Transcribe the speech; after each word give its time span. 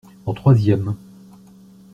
En 0.25 0.33
troisième. 0.33 0.95